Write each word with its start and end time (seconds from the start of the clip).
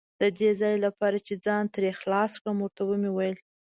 د 0.21 0.23
دې 0.37 0.71
لپاره 0.85 1.17
چې 1.25 1.33
ځان 1.45 1.63
ترې 1.73 1.89
خلاص 1.99 2.31
کړم، 2.41 2.57
ور 2.61 2.69
ته 2.77 2.81
مې 3.01 3.09
وویل. 3.11 3.37